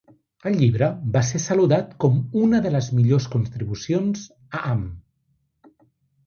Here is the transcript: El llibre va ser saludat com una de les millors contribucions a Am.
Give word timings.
El 0.51 0.55
llibre 0.59 0.85
va 1.17 1.21
ser 1.31 1.41
saludat 1.43 1.91
com 2.03 2.17
una 2.45 2.61
de 2.67 2.71
les 2.77 2.87
millors 3.01 3.29
contribucions 3.35 4.25
a 4.61 4.65
Am. 4.73 4.83